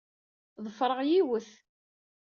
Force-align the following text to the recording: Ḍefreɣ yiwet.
Ḍefreɣ 0.65 0.99
yiwet. 1.09 1.49